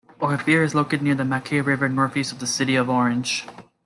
Ophir 0.19 0.63
is 0.63 0.73
located 0.73 1.03
near 1.03 1.13
the 1.13 1.23
Macquarie 1.23 1.61
River 1.61 1.87
northeast 1.87 2.31
of 2.31 2.39
the 2.39 2.47
city 2.47 2.75
of 2.75 2.89
Orange. 2.89 3.45